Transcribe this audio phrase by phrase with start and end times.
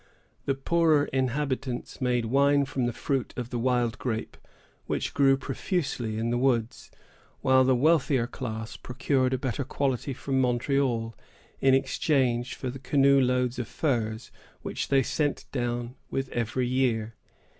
[0.45, 4.35] The poorer inhabitants made wine from the fruit of the wild grape,
[4.87, 6.89] which grew profusely in the woods,
[7.41, 11.15] while the wealthier class procured a better quality from Montreal,
[11.59, 14.31] in exchange for the canoe loads of furs
[14.63, 17.13] which they sent down with every year.